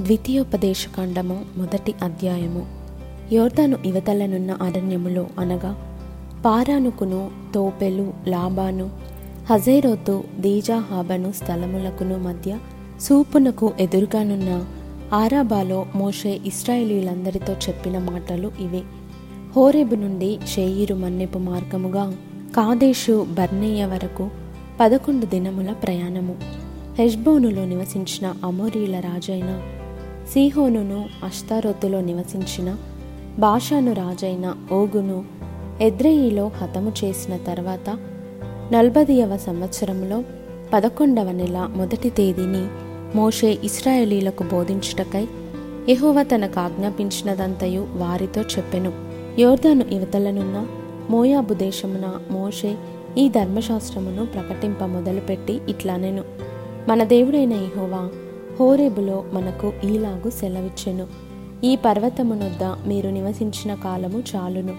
ద్వితీయోపదేశకాండము 0.00 1.44
మొదటి 1.56 1.94
అధ్యాయము. 2.02 2.66
యోర్దాను 3.32 3.78
ఇవతలనున్న 3.86 4.50
అరణ్యములో 4.50 5.26
అనగా 5.38 5.98
పారానుకును 6.44 7.30
తోపెలు 7.54 8.12
లాబాను 8.28 8.90
హజేరోతు 9.50 10.24
దీజాహాబను 10.40 11.32
స్థలములకును 11.32 12.18
మధ్య 12.18 12.58
సూపునకు 13.00 13.72
ఎదురుగానున్న 13.80 14.64
ఆరాబాలో 15.12 15.86
మోషే 15.94 16.40
ఇస్రాయేలీలందరితో 16.46 17.52
చెప్పిన 17.52 17.98
మాటలు 17.98 18.52
ఇవే. 18.60 18.82
హోరేబు 19.56 19.94
నుండి 19.94 20.38
షేయిరు 20.46 20.94
మన్నెపు 20.94 21.38
మార్గముగా 21.38 22.14
కాదేశు 22.56 23.26
బర్నేయ 23.30 23.84
వరకు 23.84 24.30
పదకొండు 24.80 25.26
దినముల 25.26 25.72
ప్రయాణము. 25.72 26.36
హెష్బోనులో 26.98 27.64
నివసించిన 27.64 28.34
అమోరీల 28.44 29.00
రాజైన 29.00 29.62
సీహోనును 30.34 31.08
అష్టారొద్దులో 31.24 32.00
నివసించిన 32.00 32.76
బాషాను 33.38 33.92
రాజైన 33.92 34.54
ఓగును 34.72 35.24
ఎద్రెయిలో 35.80 36.46
హతము 36.46 36.92
చేసిన 37.04 37.36
తర్వాత 37.36 37.98
నల్బదియవ 38.72 39.36
సంవత్సరంలో 39.36 40.24
పదకొండవ 40.72 41.30
నెల 41.30 41.68
మొదటి 41.76 42.10
తేదీని 42.10 42.66
మోషే 43.16 43.58
ఇస్రాయేలీలకు 43.64 44.42
బోధించుటకై 44.42 45.26
యెహోవ 45.88 46.22
తనకు 46.22 46.60
ఆజ్ఞాపించినదంతయు 46.60 47.86
వారితో 47.94 48.40
చెప్పెను. 48.40 48.92
యోర్ధాను 49.38 49.84
యువతలనున్న 49.92 50.66
మోయాబు 51.10 51.54
దేశమున 51.54 52.12
మోషే 52.30 52.76
ఈ 53.18 53.28
ధర్మశాస్త్రమును 53.28 54.26
ప్రకటింప 54.26 54.84
మొదలుపెట్టి 54.84 55.60
ఇట్లానెను. 55.68 56.24
మన 56.88 57.04
దేవుడైన 57.04 57.52
యహోవా 57.52 58.08
హోరేబులో 58.60 59.24
మనకు 59.32 59.72
ఈలాగు 59.84 60.30
సెలవిచ్చెను. 60.30 61.06
ఈ 61.64 61.76
పర్వతమునొద్ద 61.76 62.64
మీరు 62.64 63.08
నివసించిన 63.08 63.74
కాలము 63.74 64.22
చాలును. 64.36 64.74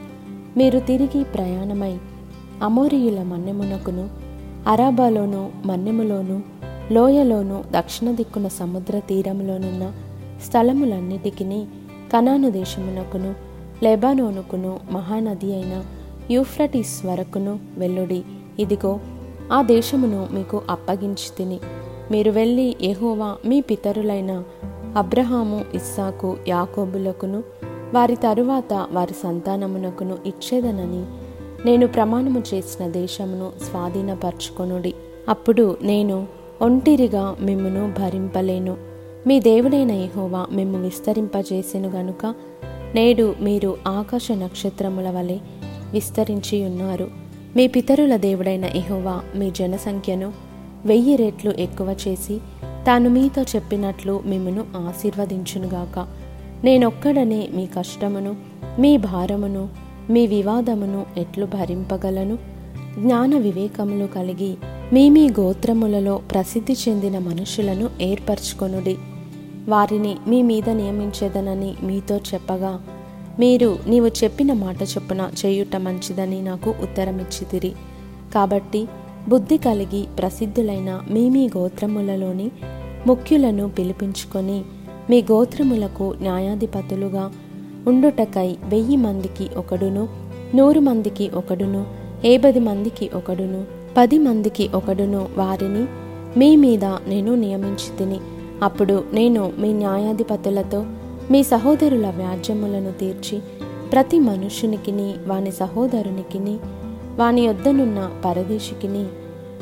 మీరు 0.58 0.80
తిరిగి 0.80 1.24
ప్రయాణమై 1.24 1.98
అమోరియుల 2.62 3.24
మన్నెమునకును 3.24 4.10
అరాబాలోను 4.68 5.52
మన్నెములోను 5.66 6.44
లోయలోను 6.92 7.64
దక్షిణ 7.72 8.12
దిక్కున 8.12 8.48
సముద్ర 8.48 9.00
తీరములోనున్న 9.00 9.92
స్థలములన్నిటికీ 10.46 11.66
కనాను 12.14 12.50
దేశమునకును 12.50 13.36
లెబానోనుకును 13.84 14.80
మహానది 14.92 15.54
అయిన 15.54 15.84
యూఫ్రటిస్ 16.32 17.06
వరకును 17.06 17.60
వెల్లుడి 17.78 18.24
ఇదిగో 18.60 19.00
ఆ 19.54 19.62
దేశమును 19.62 20.28
మీకు 20.32 20.62
అప్పగించి 20.70 21.36
తిని. 21.38 21.60
మీరు 22.14 22.32
వెళ్ళి 22.32 22.76
ఎహోవా 22.82 23.38
మీ 23.46 23.62
పితరులైన 23.62 24.44
అబ్రహాము 24.96 25.66
ఇస్సాకు 25.74 26.38
యాకోబులకును 26.48 27.44
వారి 27.94 28.16
తరువాత 28.16 28.88
వారి 28.92 29.14
సంతానమునకును 29.14 30.18
ఇచ్చేదనని 30.26 31.06
నేను 31.66 31.88
ప్రమాణము 31.88 32.44
చేసిన 32.54 32.88
దేశమును 32.88 33.52
స్వాధీనపరచుకొనుడి. 33.64 34.94
అప్పుడు 35.30 35.78
నేను 35.82 36.28
ఒంటిరిగా 36.62 37.36
మిమ్మును 37.42 37.94
భరింపలేను. 38.00 38.78
మీ 39.28 39.40
దేవుడైన 39.40 39.92
ఎహోవా 39.92 40.48
మిమ్ము 40.52 40.82
విస్తరింపజేసెను 40.82 41.90
గనుక 41.90 42.34
నేడు 42.96 43.36
మీరు 43.42 43.78
ఆకాశ 43.88 44.28
నక్షత్రముల 44.32 45.10
వలె 45.10 45.38
విస్తరించి 45.94 46.66
ఉన్నారు. 46.66 47.08
మీ 47.56 47.68
పితరుల 47.68 48.16
దేవుడైన 48.16 48.66
ఎహోవా 48.66 49.22
మీ 49.36 49.52
జనసంఖ్యను 49.52 50.53
వెయ్యి 50.86 51.16
రెట్లు 51.16 51.52
ఎక్కువ 51.52 51.96
చేసి 52.08 52.40
తాను 52.88 53.10
మీతో 53.10 53.42
చెప్పినట్లు 53.42 54.24
మిమ్మను 54.26 54.66
ఆశీర్వదించునుగాక. 54.76 56.08
నేనొక్కడనే 56.64 57.50
మీ 57.54 57.66
కష్టమును 57.66 58.36
మీ 58.80 58.98
భారమును 58.98 59.70
మీ 60.10 60.28
వివాదమును 60.28 61.06
ఎట్లు 61.18 61.46
భరింపగలను? 61.46 62.38
జ్ఞాన 63.00 63.38
వివేకములు 63.38 64.06
కలిగి 64.06 64.58
మీ 64.94 65.10
మీ 65.10 65.30
గోత్రములలో 65.30 66.18
ప్రసిద్ధి 66.18 66.74
చెందిన 66.74 67.18
మనుషులను 67.18 67.90
ఏర్పరచుకొనుడి. 68.02 68.98
వారిని 69.70 70.16
మీ 70.28 70.42
మీద 70.42 70.70
నియమించేదనని 70.70 71.74
మీతో 71.84 72.18
చెప్పగా 72.18 72.82
మీరు 73.40 73.80
నీవు 73.88 74.08
చెప్పిన 74.08 74.54
మాట 74.54 74.84
చొప్పున 74.84 75.32
చేయుట 75.46 75.76
మంచిదని 75.76 76.42
నాకు 76.42 76.76
ఉత్తరమిచ్చితిరి. 76.82 77.70
కాబట్టి 78.34 78.88
బుద్ధి 79.30 79.58
కలిగి 79.58 80.02
ప్రసిద్ధులైన 80.20 80.90
మీ 81.10 81.24
మీ 81.30 81.44
గోత్రములలోని 81.58 82.48
ముఖ్యులను 83.08 83.66
పిలిపించుకొని 83.70 84.60
మీ 85.10 85.18
గోత్రములకు 85.22 86.06
న్యాయాధిపతులుగా 86.22 87.24
ఉండుటకై 87.86 88.50
వెయ్యి 88.64 88.98
మందికి 88.98 89.50
ఒకడును 89.58 90.04
నూరు 90.56 90.80
మందికి 90.80 91.26
ఒకడును 91.36 91.82
ఏబది 92.26 92.60
మందికి 92.60 93.10
ఒకడును 93.16 93.62
పది 93.98 94.18
మందికి 94.20 94.66
ఒకడును 94.74 95.22
వారిని 95.38 95.84
మీ 96.40 96.50
మీద 96.56 96.86
నేను 97.08 97.32
నియమించి 97.36 97.90
తిని 97.98 98.20
అప్పుడు 98.64 99.04
నేను 99.14 99.52
మీ 99.58 99.70
న్యాయాధిపతులతో 99.74 100.80
మీ 101.32 101.44
సహోదరుల 101.44 102.08
వ్యాజ్యములను 102.18 102.92
తీర్చి 102.92 103.38
ప్రతి 103.92 104.20
మనుషునికిని 104.20 105.10
వాని 105.28 105.52
సహోదరునికిని 105.52 106.56
వాని 107.16 107.42
యొద్దనున్న 107.42 108.12
పరదేశికిని 108.26 109.06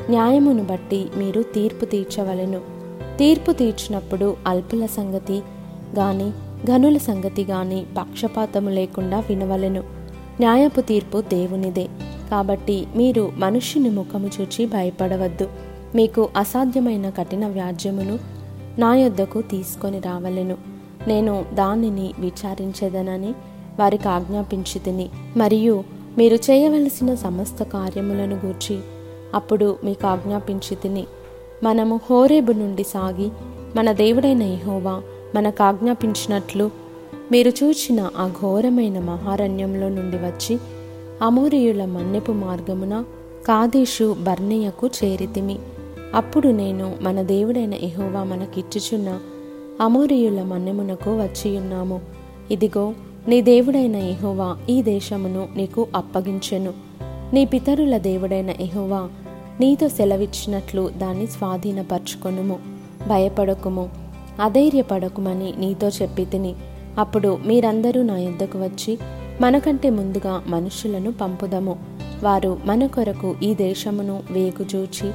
న్యాయమును 0.09 0.63
బట్టి 0.63 1.05
మీరు 1.17 1.41
తీర్పు 1.41 1.85
తీర్చవలెను. 1.85 2.61
తీర్పు 3.17 3.51
తీర్చినప్పుడు 3.51 4.35
అల్పుల 4.47 4.85
సంగతి 4.85 5.41
గాని 5.97 6.31
ఘనుల 6.65 6.97
సంగతి 6.97 7.43
గాని 7.43 7.85
పక్షపాతము 7.97 8.69
లేకుండా 8.69 9.19
వినవలెను. 9.19 9.83
న్యాయపు 10.39 10.81
తీర్పు 10.81 11.21
దేవునిదే. 11.21 11.87
కాబట్టి 12.31 12.87
మీరు 12.95 13.31
మనుష్యుని 13.37 13.89
ముఖము 13.89 14.29
చూచి 14.41 14.65
భయపడవద్దు. 14.65 15.47
మీకు 15.95 16.29
అసాధ్యమైన 16.37 17.09
కఠిన 17.09 17.47
వ్యాజ్యమును 17.47 18.19
నా 18.79 18.95
యొద్దకు 18.95 19.41
తీసుకొని 19.41 19.99
రావలెను. 19.99 20.57
నేను 21.07 21.45
దానిని 21.53 22.13
విచారించేదనని 22.19 23.33
వారికి 23.79 24.07
ఆజ్ఞాపించి 24.07 24.79
తిని 24.79 25.09
మరియు 25.37 26.00
మీరు 26.17 26.35
చేయవలసిన 26.35 27.15
సమస్త 27.15 27.63
కార్యములను 27.63 28.35
గూర్చి 28.45 28.79
అప్పుడు 29.33 29.77
మీకు 29.83 30.07
ఆజ్ఞాపించి 30.07 30.75
తిని 30.75 31.05
మనము 31.63 31.99
హోరేబు 32.09 32.51
నుండి 32.51 32.83
సాగి 32.83 33.29
మన 33.75 33.91
దేవుడైన 33.91 34.41
ఇహోవా 34.41 35.01
మనకు 35.35 35.63
ఆజ్ఞాపించినట్లు 35.63 36.71
మీరు 37.31 37.49
చూచిన 37.49 38.09
ఆ 38.17 38.27
ఘోరమైన 38.41 38.99
మహారణ్యంలో 38.99 39.89
నుండి 39.89 40.17
వచ్చి 40.17 40.59
అమోరియుల 41.21 41.85
మన్నెపు 41.85 42.31
మార్గమున 42.31 43.03
కాదేశు 43.47 44.15
బర్నేయకు 44.19 44.87
చేరితిమి. 44.87 45.59
అప్పుడు 46.13 46.47
నేను 46.47 46.95
మన 47.01 47.21
దేవుడైన 47.21 47.73
ఇహోవా 47.73 48.23
మనకిచ్చుచున్న 48.23 49.19
అమోరియుల 49.81 50.41
మన్నెమునకు 50.43 51.11
వచ్చియున్నాము. 51.11 52.01
ఇదిగో 52.51 52.93
నీ 53.27 53.41
దేవుడైన 53.41 53.95
ఎహోవా 53.95 54.57
ఈ 54.69 54.81
దేశమును 54.81 55.47
నీకు 55.55 55.87
అప్పగించెను. 55.95 56.73
నీ 57.33 57.45
పితరుల 57.45 57.97
దేవుడైన 57.97 58.49
ఎహోవా 58.49 59.09
నీతో 59.59 59.89
సెలవిచ్చినట్లు 59.89 60.89
దాన్ని 60.97 61.27
స్వాధీనపరచుకొనుము. 61.27 62.59
భయపడకుము 63.07 63.89
అధైర్యపడకుమని 64.41 65.53
నీతో 65.57 65.87
చెప్పి 65.87 66.25
తిని 66.25 66.55
అప్పుడు 66.97 67.39
మీరందరూ 67.45 68.01
నా 68.01 68.17
యొద్దకు 68.17 68.63
వచ్చి 68.63 68.97
మనకంటే 69.41 69.89
ముందుగా 69.89 70.43
మనుషులను 70.47 71.11
పంపుదము. 71.11 71.77
వారు 72.23 72.57
మన 72.65 72.85
కొరకు 72.85 73.35
ఈ 73.43 73.53
దేశమును 73.55 74.23
వేగుచూచి 74.31 75.11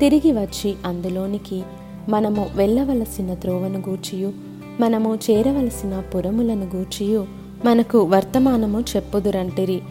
తిరిగి 0.00 0.32
వచ్చి 0.32 0.74
అందులోనికి 0.86 1.62
మనము 2.08 2.46
వెళ్ళవలసిన 2.56 3.34
త్రోవను 3.34 3.78
గూర్చియు 3.88 4.32
మనము 4.80 5.18
చేరవలసిన 5.30 6.02
పురములను 6.14 6.70
గూర్చియు 6.76 7.45
మనకు 7.64 7.98
వర్తమానము 7.98 8.80
చెప్పుదురంటిరి. 8.80 9.82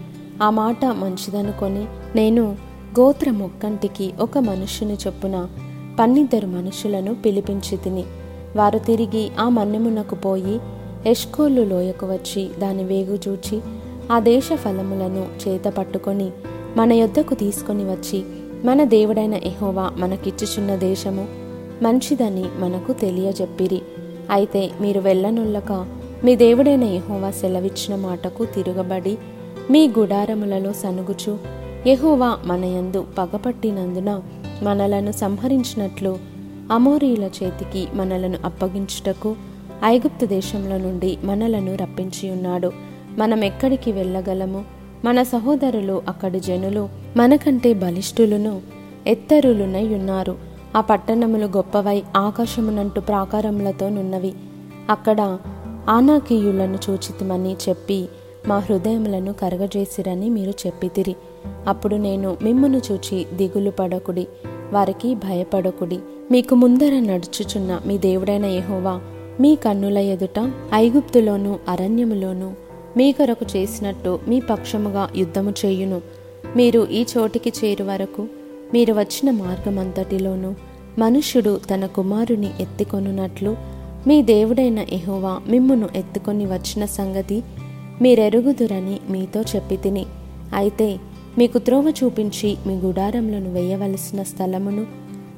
ఆ 0.43 0.49
మాట 0.49 0.85
మంచిదనుకొని 0.85 1.85
నేను 2.15 2.55
గోత్ర 2.99 3.31
ముక్కంటికి 3.31 4.13
ఒక 4.19 4.37
మనుష్యుని 4.37 4.97
చొప్పున 5.07 5.47
పన్నిద్దరు 5.99 6.47
మనుషులను 6.47 7.15
పిలిపించి 7.15 7.77
తిని 7.77 8.03
వారు 8.55 8.79
తిరిగి 8.79 9.31
ఆ 9.39 9.49
మన్నెమునకు 9.49 10.15
పోయి 10.15 10.59
ఎష్కోళ్ళు 11.05 11.61
లోయకు 11.61 12.05
వచ్చి 12.05 12.49
దాని 12.59 12.83
వేగు 12.83 13.19
చూచి 13.27 13.61
ఆ 14.11 14.19
దేశ 14.19 14.49
ఫలములను 14.55 15.27
చేత 15.47 15.63
పట్టుకొని 15.63 16.31
మన 16.77 16.93
యొద్దకు 16.93 17.33
తీసుకొని 17.33 17.83
వచ్చి 17.83 18.23
మన 18.65 18.83
దేవుడైన 18.83 19.33
ఎహోవా 19.33 19.91
మనకిచ్చుచున్న 19.97 20.75
దేశము 20.75 21.27
మంచిదని 21.81 22.45
మనకు 22.59 22.93
తెలియజెప్పిరి. 22.93 23.81
అయితే 24.31 24.71
మీరు 24.81 24.99
వెళ్ళనుల్లక 24.99 25.85
మీ 26.25 26.35
దేవుడైన 26.35 26.83
యహోవా 26.83 27.31
సెలవిచ్చిన 27.31 27.95
మాటకు 27.95 28.45
తిరగబడి 28.45 29.17
మీ 29.71 29.87
గుడారములలో 29.87 30.73
సనుగుచు. 30.73 31.37
యహోవా 31.87 32.37
మనయందు 32.45 33.05
పగపట్టినందున 33.17 34.21
మనలను 34.63 35.11
సంహరించినట్లు 35.11 36.17
అమోరీల 36.71 37.23
చేతికి 37.23 37.87
మనలను 37.93 38.37
అప్పగించుటకు 38.45 39.35
ఐగుప్తు 39.85 40.25
దేశంలో 40.25 40.77
నుండి 40.77 41.17
మనలను 41.23 41.75
రప్పించి 41.75 42.31
ఉన్నాడు. 42.31 42.71
మనం 43.17 43.43
ఎక్కడికి 43.43 43.91
వెళ్ళగలము? 43.91 44.65
మన 45.05 45.23
సహోదరులు 45.23 46.01
అక్కడి 46.07 46.39
జనులు 46.39 46.89
మనకంటే 47.17 47.73
బలిష్ఠులును 47.73 48.61
ఎత్తరులునై 49.07 49.87
ఉన్నారు. 49.87 50.35
ఆ 50.75 50.81
పట్టణములు 50.81 51.45
గొప్పవై 51.45 52.03
ఆకాశమునంటు 52.15 52.99
ప్రాకారములతో 52.99 53.89
నున్నవి. 53.89 54.33
అక్కడ 54.89 55.37
ఆనాకీయులను 55.89 56.77
చూచితమని 56.89 57.55
చెప్పి 57.69 58.07
మా 58.47 58.59
హృదయములను 58.59 59.33
కరగజేసిరని 59.33 60.29
మీరు 60.29 60.49
చెప్పితిరి. 60.49 61.15
అప్పుడు 61.67 61.95
నేను 61.95 62.37
మిమ్మును 62.41 62.81
చూచి 62.91 63.25
దిగులు 63.33 63.71
పడకుడి 63.71 64.27
వారికి 64.71 65.15
భయపడకుడి. 65.15 65.99
మీకు 66.31 66.55
ముందర 66.55 66.99
నడుచుచున్న 66.99 67.81
మీ 67.85 67.97
దేవుడైన 67.97 68.45
యహోవా 68.45 69.01
మీ 69.39 69.55
కన్నుల 69.55 69.97
ఎదుట 69.97 70.51
ఐగుప్తులోను 70.73 71.59
అరణ్యములోను 71.69 72.53
మీ 72.97 73.11
కొరకు 73.11 73.45
చేసినట్టు 73.55 74.19
మీ 74.27 74.39
పక్షముగా 74.39 75.09
యుద్ధము 75.15 75.53
చేయును. 75.65 76.01
మీరు 76.55 76.87
ఈ 76.91 77.05
చోటికి 77.17 77.53
చేరు 77.65 77.83
వరకు 77.83 78.27
మీరు 78.73 78.93
వచ్చిన 78.93 79.31
మార్గమంతటిలోనూ 79.31 80.53
మనుష్యుడు 80.99 81.59
తన 81.73 81.85
కుమారుని 81.85 82.49
ఎత్తికొనున్నట్లు 82.59 83.74
మీ 84.07 84.21
దేవుడైన 84.21 84.79
ఎహోవా 84.79 85.41
మిమ్మును 85.47 85.89
ఎత్తుకొని 85.95 86.45
వచ్చిన 86.45 86.85
సంగతి 86.85 87.43
మీరెరుగుదురని 88.01 88.99
మీతో 89.09 89.41
చెప్పి 89.41 89.77
తిని. 89.77 90.05
అయితే 90.55 90.97
మీకు 91.37 91.57
త్రోవ 91.57 91.93
చూపించి 92.03 92.57
మీ 92.67 92.73
గుడారంలోను 92.73 93.53
వేయవలసిన 93.53 94.23
స్థలమును 94.23 94.85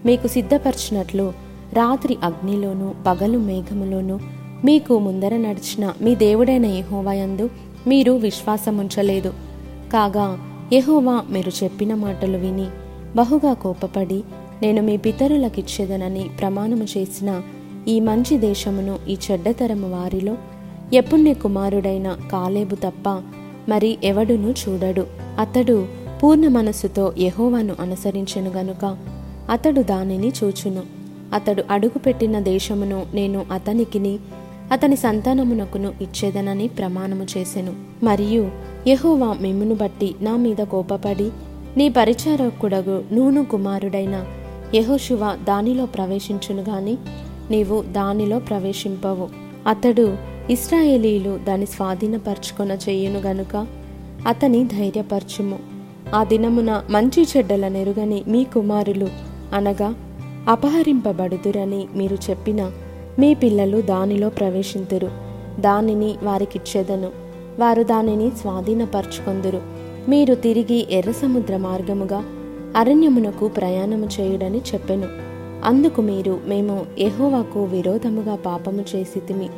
మీకు 0.06 0.28
సిద్ధపరిచినట్లు 0.28 1.34
రాత్రి 1.74 2.18
అగ్నిలోను 2.24 2.96
పగలు 3.08 3.38
మేఘములోను 3.38 4.20
మీకు 4.66 5.00
ముందర 5.00 5.38
నడిచిన 5.38 5.94
మీ 6.02 6.16
దేవుడైన 6.16 6.66
యహోవాయందు 6.66 7.50
మీరు 7.88 8.12
విశ్వాసముంచలేదు. 8.12 9.34
కాగా 9.94 10.28
యహోవా 10.74 11.24
మీరు 11.30 11.64
చెప్పిన 11.64 11.94
మాటలు 11.96 12.38
విని 12.38 12.68
బహుగా 13.16 13.54
కోపపడి 13.54 14.24
నేను 14.62 14.82
మీ 14.82 14.98
పితరులకిచ్చేదనని 14.98 16.30
ప్రమాణము 16.40 16.84
చేసిన 16.84 17.42
ఈ 17.88 18.00
మంచి 18.00 18.38
దేశమును 18.38 19.00
ఈ 19.10 19.18
చెడ్డతరము 19.32 19.92
వారిలో 19.92 20.38
ఎపుణ్య 20.94 21.34
కుమారుడైన 21.34 22.18
కాలేబు 22.32 22.76
తప్ప 22.76 23.10
మరి 23.70 23.98
ఎవడును 24.04 24.50
చూడడు. 24.50 25.08
అతడు 25.40 25.88
పూర్ణ 26.24 26.48
మనస్సుతో 26.48 27.14
యహోవాను 27.20 27.76
అనుసరించెను 27.80 28.50
గనుక 28.50 28.98
అతడు 29.50 29.82
దానిని 29.82 30.32
చూచును. 30.44 30.84
అతడు 31.34 31.64
అడుగుపెట్టిన 31.70 32.40
దేశమును 32.40 33.06
నేను 33.14 33.46
అతనికిని 33.52 34.20
అతని 34.72 34.96
సంతానమునకును 34.96 35.94
ఇచ్చేదనని 36.02 36.68
ప్రమాణము 36.68 37.26
చేసెను. 37.38 37.74
మరియు 38.04 38.52
యహోవా 38.88 39.34
మిమ్మును 39.34 39.76
బట్టి 39.76 40.16
నా 40.22 40.36
మీద 40.36 40.58
కోపపడి 40.58 41.32
నీ 41.78 41.90
పరిచారకుడగు 41.90 43.04
నూను 43.12 43.46
కుమారుడైన 43.46 44.26
యెహోషువ 44.76 45.38
దానిలో 45.44 45.86
ప్రవేశించును 45.86 46.62
గాని 46.62 46.98
నీవు 47.52 47.82
దానిలో 47.82 48.40
ప్రవేశింపవు. 48.40 49.28
అతడు 49.68 50.18
ఇస్రాయేలీలు 50.50 51.40
దాని 51.48 51.66
స్వాధీనపరచుకొన 51.66 52.72
చెయ్యును 52.72 53.20
గనుక 53.20 53.68
అతని 54.28 54.64
ధైర్యపరచుము. 54.64 55.60
ఆ 56.16 56.24
దినమున 56.24 56.84
మంచి 56.90 57.28
చెడ్డల 57.38 57.68
నెరుగని 57.68 58.24
మీ 58.28 58.44
కుమారులు 58.44 59.08
అనగా 59.54 59.96
అపహరింపబడుదురని 60.48 61.88
మీరు 61.96 62.18
చెప్పిన 62.30 62.72
మీ 63.20 63.34
పిల్లలు 63.34 63.82
దానిలో 63.82 64.30
ప్రవేశింతురు. 64.30 65.12
దానిని 65.60 66.16
వారికిచ్చేదను. 66.24 67.10
వారు 67.60 67.84
దానిని 67.84 68.32
స్వాధీనపరచుకొందురు. 68.42 69.62
మీరు 70.10 70.36
తిరిగి 70.36 70.88
ఎర్ర 70.92 71.12
సముద్ర 71.12 71.58
మార్గముగా 71.58 72.24
అరణ్యమునకు 72.76 73.48
ప్రయాణము 73.48 74.10
చేయుడని 74.20 74.58
చెప్పెను. 74.58 75.27
అందుకు 75.68 76.02
మీరు 76.02 76.40
మేము 76.46 76.86
ఎహోవాకు 77.00 77.64
విరోధముగా 77.64 78.36
పాపము 78.36 78.86
చేసితిమి 78.96 79.50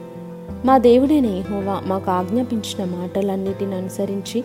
మా 0.65 0.77
దేవుడైన 0.77 1.25
ఎహోవా 1.25 1.81
మాకు 1.85 2.11
ఆజ్ఞాపించిన 2.11 2.85
మాటలన్నిటిని 2.85 3.75
అనుసరించి 3.75 4.43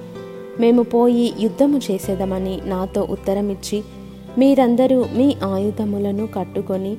మేము 0.60 0.82
పోయి 0.82 1.34
యుద్ధము 1.40 1.80
చేసేదమని 1.90 2.60
నాతో 2.64 3.06
ఉత్తరమిచ్చి 3.10 3.84
మీరందరూ 4.38 5.04
మీ 5.16 5.36
ఆయుధములను 5.44 6.26
కట్టుకొని 6.26 6.96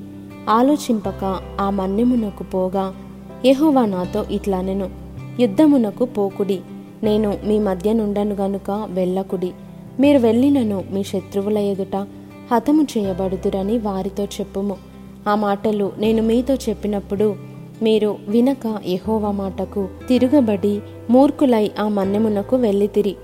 ఆలోచింపక 0.50 1.42
ఆ 1.62 1.70
మన్యమునకు 1.70 2.44
పోగా 2.44 2.94
ఎహోవా 3.46 3.86
నాతో 3.86 4.26
ఇట్లానెను 4.32 4.90
యుద్ధమునకు 5.40 6.06
పోకుడి 6.06 6.60
నేను 7.04 7.38
మీ 7.46 7.60
మధ్య 7.60 7.94
నుండను 7.94 8.36
గనుక 8.36 8.88
వెళ్ళకుడి. 8.90 9.52
మీరు 10.00 10.20
వెళ్ళినను 10.20 10.84
మీ 10.92 11.04
శత్రువుల 11.04 11.58
ఎదుట. 11.58 12.08
హతము 12.52 12.88
చేయబడుదురని 12.98 13.78
వారితో 13.78 14.24
చెప్పుము. 14.24 14.78
ఆ 15.28 15.36
మాటలు 15.36 15.92
నేను 15.98 16.24
మీతో 16.24 16.56
చెప్పినప్పుడు 16.56 17.36
మీరు 17.82 18.18
వినక 18.28 18.80
ఎహోవా 18.86 19.32
మాటకు 19.32 19.88
తిరుగబడి 20.08 20.82
మూర్ఖులై 21.10 21.72
ఆ 21.80 21.88
మన్నెమునకు 21.88 22.56
వెళ్ళితిరి. 22.56 23.16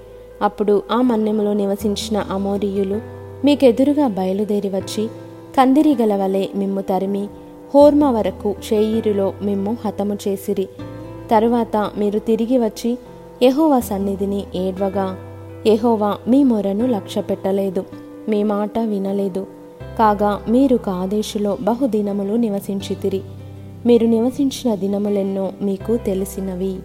అప్పుడు 0.42 0.84
ఆ 0.92 1.02
మన్నెములో 1.02 1.54
నివసించిన 1.54 2.18
అమోరియులు 2.18 3.02
మీకెదురుగా 3.46 4.08
బయలుదేరి 4.08 4.70
వచ్చి 4.70 5.08
కందిరిగల 5.58 6.16
వలె 6.16 6.48
మిమ్ము 6.56 6.82
తరిమి 6.82 7.28
హోర్మ 7.76 8.06
వరకు 8.06 8.56
షేయిరులో 8.64 9.34
మిమ్ము 9.42 9.78
హతము 9.86 10.18
చేసిరి. 10.28 10.68
తరువాత 11.32 11.92
మీరు 11.98 12.20
తిరిగి 12.20 12.58
వచ్చి 12.58 12.98
యహోవా 13.44 13.80
సన్నిధిని 13.80 14.44
ఏడ్వగా 14.56 15.18
యహోవా 15.68 16.18
మీ 16.28 16.44
మొరను 16.44 16.86
లక్ష్యపెట్టలేదు. 16.88 17.86
మీ 18.30 18.44
మాట 18.44 18.80
వినలేదు. 18.80 19.48
కాగా 20.00 20.42
మీరు 20.50 20.78
కాదేశులో 20.78 21.58
బహుదినములు 21.62 22.34
నివసించితిరి. 22.34 23.22
మీరు 23.86 24.06
నివసించిన 24.06 24.76
దినములెన్నో 24.76 25.52
మీకు 25.62 25.98
తెలిసినవి. 25.98 26.80